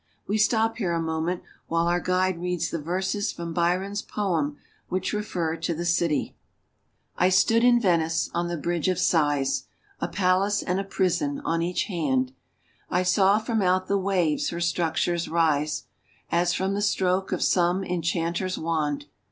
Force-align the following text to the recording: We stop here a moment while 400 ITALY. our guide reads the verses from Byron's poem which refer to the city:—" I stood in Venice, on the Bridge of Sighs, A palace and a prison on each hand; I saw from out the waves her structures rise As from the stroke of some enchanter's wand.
We 0.27 0.39
stop 0.39 0.77
here 0.77 0.93
a 0.93 0.99
moment 0.99 1.43
while 1.67 1.83
400 1.83 1.93
ITALY. 1.93 1.93
our 1.93 2.03
guide 2.33 2.41
reads 2.41 2.69
the 2.71 2.81
verses 2.81 3.31
from 3.31 3.53
Byron's 3.53 4.01
poem 4.01 4.57
which 4.89 5.13
refer 5.13 5.55
to 5.57 5.75
the 5.75 5.85
city:—" 5.85 6.35
I 7.17 7.29
stood 7.29 7.63
in 7.63 7.79
Venice, 7.79 8.27
on 8.33 8.47
the 8.47 8.57
Bridge 8.57 8.87
of 8.87 8.97
Sighs, 8.97 9.65
A 9.99 10.07
palace 10.07 10.63
and 10.63 10.79
a 10.79 10.83
prison 10.83 11.39
on 11.45 11.61
each 11.61 11.83
hand; 11.83 12.31
I 12.89 13.03
saw 13.03 13.37
from 13.37 13.61
out 13.61 13.85
the 13.87 13.99
waves 13.99 14.49
her 14.49 14.59
structures 14.59 15.27
rise 15.29 15.83
As 16.31 16.51
from 16.51 16.73
the 16.73 16.81
stroke 16.81 17.31
of 17.31 17.43
some 17.43 17.83
enchanter's 17.83 18.57
wand. 18.57 19.05